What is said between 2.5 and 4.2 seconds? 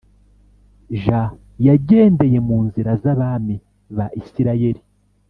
nzira z abami ba